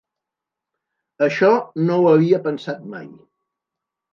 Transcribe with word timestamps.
Això 1.27 1.51
no 1.89 1.99
ho 1.99 2.09
havia 2.15 2.41
pensat 2.49 2.89
mai. 2.95 3.07